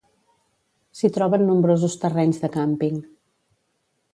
S'hi 0.99 1.11
troben 1.17 1.45
nombrosos 1.49 1.99
terrenys 2.05 2.41
de 2.45 2.51
càmping. 2.57 2.99